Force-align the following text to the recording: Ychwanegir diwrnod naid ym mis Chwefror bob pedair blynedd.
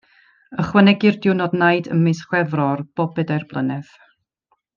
Ychwanegir 0.61 1.19
diwrnod 1.25 1.53
naid 1.63 1.89
ym 1.97 2.01
mis 2.07 2.23
Chwefror 2.31 2.83
bob 3.01 3.13
pedair 3.21 3.47
blynedd. 3.53 3.95